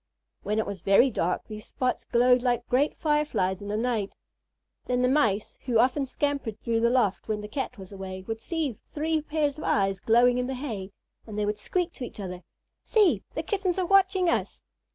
[0.41, 4.13] When it was very dark, these spots glowed like great Fireflies in the night.
[4.87, 8.41] Then the Mice, who often scampered through the loft when the Cat was away, would
[8.41, 10.89] see three pairs of eyes glowing in the hay,
[11.27, 12.41] and they would squeak to each other:
[12.83, 13.21] "See!
[13.35, 14.63] The Kittens are watching us."